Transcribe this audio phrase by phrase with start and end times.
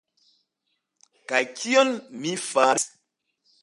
[1.33, 1.95] Kaj kion
[2.25, 2.93] mi faris?